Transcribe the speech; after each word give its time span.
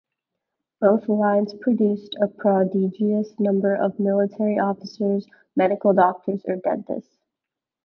Both 0.79 1.07
lines 1.07 1.53
produced 1.53 2.15
a 2.19 2.27
prodigious 2.27 3.39
number 3.39 3.75
of 3.75 3.99
military 3.99 4.57
officers, 4.57 5.27
medical 5.55 5.93
doctors, 5.93 6.41
or 6.47 6.55
dentists. 6.55 7.19